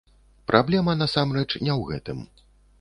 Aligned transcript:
Праблема, 0.51 0.95
насамрэч, 1.03 1.45
не 1.65 1.71
ў 1.79 1.87
гэтым. 1.93 2.27